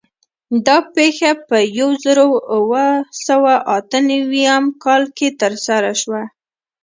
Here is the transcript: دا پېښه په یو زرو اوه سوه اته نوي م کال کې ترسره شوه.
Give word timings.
دا 0.65 0.77
پېښه 0.95 1.31
په 1.47 1.57
یو 1.79 1.89
زرو 2.03 2.27
اوه 2.57 2.85
سوه 3.25 3.53
اته 3.75 3.99
نوي 4.11 4.45
م 4.63 4.65
کال 4.83 5.03
کې 5.17 5.27
ترسره 5.41 5.91
شوه. 6.01 6.21